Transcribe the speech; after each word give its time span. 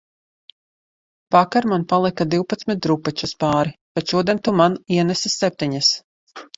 Vakar 1.35 1.67
man 1.75 1.85
palika 1.91 2.27
divpadsmit 2.33 2.81
drupačas 2.87 3.37
pāri, 3.45 3.77
bet 4.01 4.11
šodien 4.17 4.45
tu 4.45 4.59
man 4.61 4.83
ienesi 4.99 5.37
septiņas 5.41 5.97